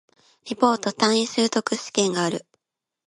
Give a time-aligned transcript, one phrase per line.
[0.45, 2.47] リポート、単位習得試験がある